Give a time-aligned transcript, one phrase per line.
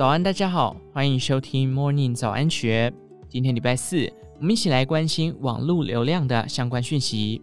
[0.00, 2.90] 早安，大家好，欢迎收听 Morning 早安学。
[3.28, 7.42] 今天礼拜四，我们一起来关心网络流量的相关讯息。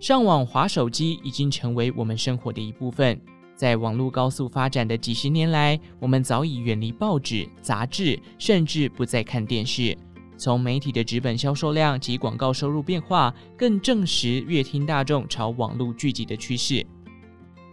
[0.00, 3.16] 上网滑手机已经成为我们生活的一部分。
[3.54, 9.96] 在网络高速发展的几十年来，我们早已远离报纸、杂志，甚至不再看电视。
[10.36, 16.84] 从媒体的纸本销售量及广告收入变化，更证实阅听大众朝网络聚集的趋势。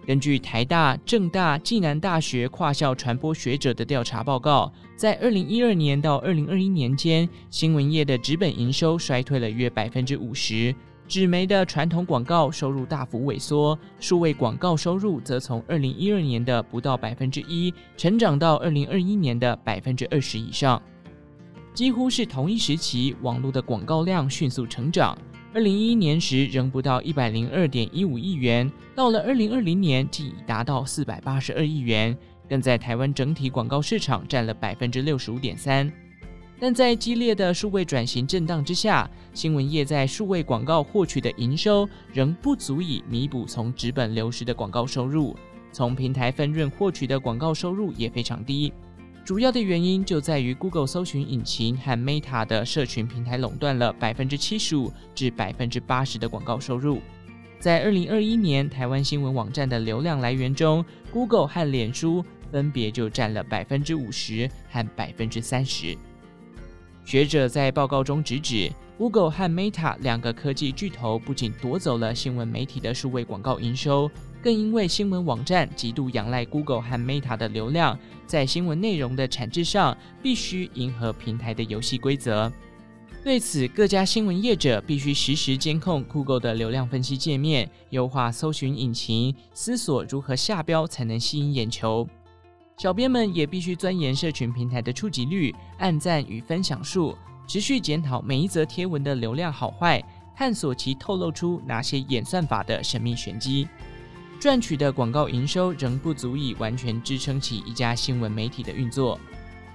[0.05, 10.73] 根据台大、政大、暨南大学跨校传播学者的调查报告，在二零一二年到二零二一年间，新闻业的纸本营收衰退了约百分之五十，
[11.08, 20.81] 纸媒的传统广告收入大幅萎缩，数位广告收入则从二零一二年的不到百分之一，成长到二零二一年的百分之二十以上。
[21.73, 25.17] 几乎是同一时期，网络的广告量迅速成长。
[25.53, 35.91] 二零一一年时仍不到一百零二点一五亿元，到了二零二零年即已达到四百八十二亿元，更在台湾整体广告市场占了百分之六十五点三。
[36.58, 45.36] 但在激烈的数位转型震荡之下，新闻业在数位广告获取的营收仍不足以弥补从纸本流失的广告收入，
[45.73, 48.71] 从平台分润获取的广告收入也非常低。
[49.23, 57.00] 主要的原因就在于 Google 搜寻引擎和 Meta 的社群平台垄断了百分之七十五至百分之八十的广告收入。
[57.59, 65.95] 在二零二一年台湾新闻网站的流量来源中，Google 和脸书分别就占了百分之五十和百分之三十。
[67.05, 74.09] 学者在报告中直指，Google 和 Meta 两个科技巨头不仅夺走了新闻媒体的数位广告营收。
[74.42, 82.52] 更因为新闻网站极度仰赖 Google 和 Meta 的流量，在新闻内容的产制上必须迎合平台的游戏规则。
[83.23, 92.08] 对此，各家新闻业者必须实时监控 Google 的流量分析界面，优化搜寻引擎，思索如何下标才能吸引眼球。
[92.78, 97.15] 小编们也必须钻研社群平台的触及率、按赞与分享数，
[97.48, 100.04] 持续检讨每一则贴文的流量好坏，
[100.36, 103.67] 探索其透露出哪些演算法的神秘玄机。
[104.41, 109.19] 赚取的广告营收仍不足以完全支撑起一家新闻媒体的运作。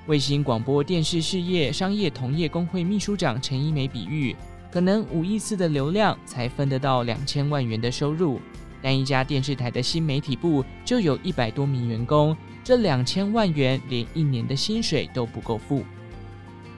[0.08, 4.34] 卫星广播电视事业商业同业公会秘书长陈一梅比喻，
[4.72, 8.40] 可能五亿次的流量才分得到两千万元的收入，
[8.82, 15.84] 但一家电视台的新媒体部就有一百多名员工，这两千万元连一年的薪水都不够付。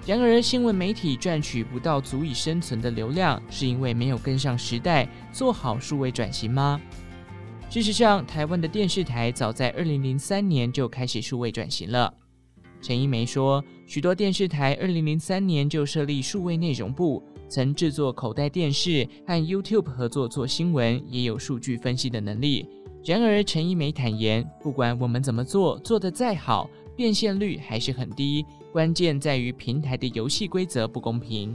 [0.04, 6.78] 然而，新闻媒体赚取不到足以生存的流量，是因为没有跟上时代，做好数位转型吗？
[7.70, 12.12] 事实上，台湾的电视台早在二零零三年就开始数位转型了。
[12.80, 22.66] 陈一梅说，许多电视台二零零三年就设立数位内容部，曾制作口袋电视和 YouTube 合作做新闻，也有数据分析的能力。
[23.04, 28.46] 然而，陈一梅坦言，不管我们怎么做，做得再好，变现率还是很低。
[28.72, 31.54] 关键在于平台的游戏规则不公平。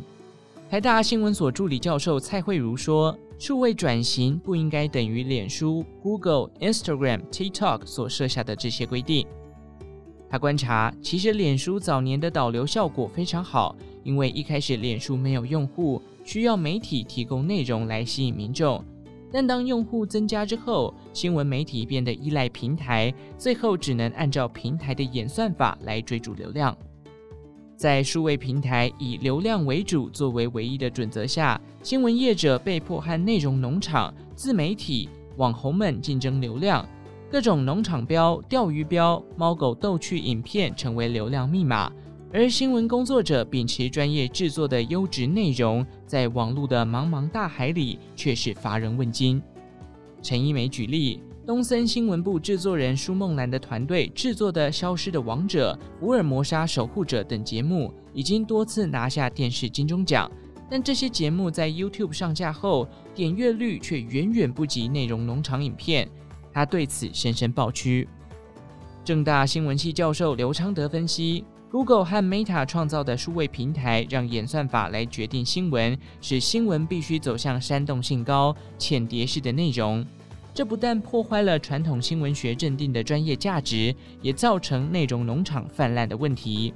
[0.70, 3.18] 台大新闻所助理教授蔡慧如说。
[3.40, 9.28] 数位转型不应该等于脸书、Google、Instagram、TikTok 所设下的这些规定。
[10.30, 18.84] 他观察，其实脸书早年的导流效果非常好，因为一开始脸书没有用户，需要媒体提供内容来吸引民众。
[19.32, 26.76] 但当用户增加之后，新闻媒体变得依赖平台，最后只能按照平台的演算法来追逐流量。
[27.84, 36.88] 在数位平台以流量为主作为唯一的准则下，新闻业者被迫和内容农场、自媒体、网红们竞争流量，
[37.30, 41.92] 各种农场标、钓鱼标、猫狗逗趣影片成为流量密码，
[42.32, 49.44] 而新闻工作者秉持专业制作的优质内容，在网络的茫茫大海里却是乏人问津。
[50.22, 51.22] 陈一梅举例。
[51.46, 60.32] 东森新闻部制作人舒梦兰的团队制作的《消失的王者》《福尔摩沙守护者》等节目，已经多次拿下电视金钟奖。
[60.70, 66.10] 但这些节目在 YouTube 上架后，点阅率却远远不及内容农场影片。
[66.54, 68.08] 他对此深深抱屈。
[69.04, 80.06] 正大新闻系教授刘昌德分析，Google 和 Meta 创造的数位平台，让演算法来决定新闻，使新闻必须走向煽动性高、浅碟式的内容。
[80.54, 86.74] 这不但破坏了传统新闻学认定的专业价值，也造成内容农场泛滥的问题。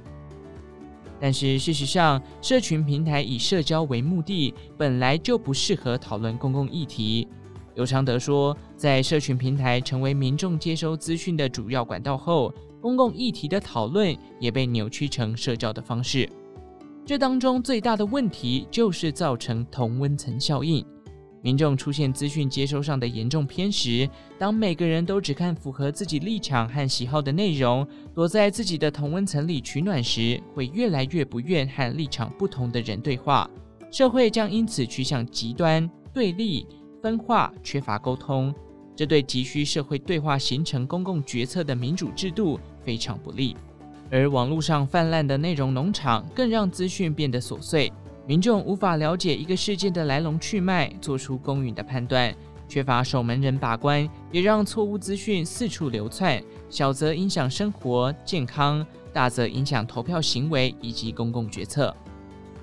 [1.20, 7.26] 但是事实上，社群平台以社交为目的，本来就不适合讨论公共议题。
[7.74, 16.28] 刘常德说，在社群平台成为民众接收资讯的主要管道后，公共议题的讨论也被扭曲成社交的方式。
[17.06, 20.84] 这当中最大的问题就是造成同温层效应。
[21.48, 24.06] 民众出现资讯接收上的严重偏食，
[24.38, 33.48] 当每个人都只看符合自己立场和喜好的内容，躲在自己的同温层里取暖时，会越来越不愿和立场不同的人对话，
[33.90, 36.66] 社会将因此趋向极端、对立、
[37.00, 38.54] 分化、缺乏沟通，
[38.94, 43.56] 这对急需社会对话形成公共决策的民主制度非常不利。
[44.10, 47.90] 而网络上泛滥的内容农场，更让资讯变得琐碎。
[48.28, 52.30] 民众无法了解一个事件的来龙去脉，做出公允的判断，
[52.68, 56.38] 缺乏守门人把关，也让错误资讯四处流窜，
[56.68, 61.96] 小则影响生活健康，大则影响投票行为以及公共决策。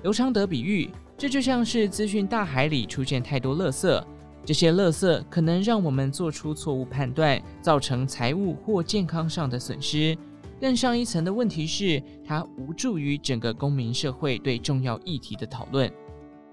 [0.04, 4.00] 刘昌德比喻，这就像是资讯大海里出现太多垃圾，
[4.44, 10.16] 这些垃圾可能让我们做出错误判断，造成财务或健康上的损失。
[10.60, 15.90] 更上一层的问题是，它无助于整个公民社会对重要议题的讨论。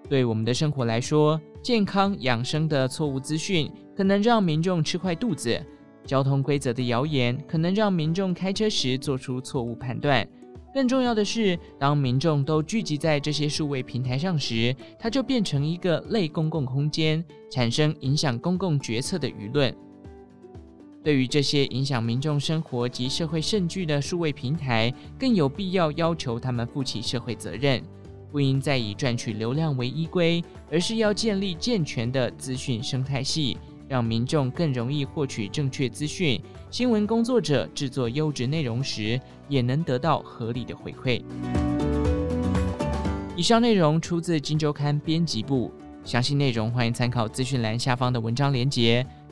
[0.09, 5.57] 对我们的生活来说，健康养生的错误资讯可能让民众吃坏肚子；
[6.05, 10.27] 交通规则的谣言可能让民众开车时做出错误判断。
[10.73, 19.73] 更重要的是，当民众都聚集在这些数位平台上时，它就变成一个类公共空间，产生影响公共决策的舆论。
[21.03, 27.83] 对于这些影响民众生活及社会甚巨的数位平台，更有必要要求他们负起社会责任，
[28.31, 30.41] 不应再以赚取流量为依归，
[30.71, 33.57] 而是要建立健全的资讯生态系，
[33.89, 36.41] 让民众更容易获取正确资讯。
[36.71, 41.21] 新闻工作者制作优质内容时，也能得到合理的回馈。
[43.35, 45.69] 以上内容出自《金周刊》编辑部，
[46.05, 49.05] 详细内容欢迎参考资讯栏下方的文章连结。